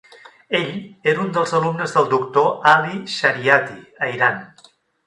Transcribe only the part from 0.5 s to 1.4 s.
Ell era un